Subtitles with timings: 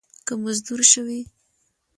[0.25, 1.21] که مزدور شوې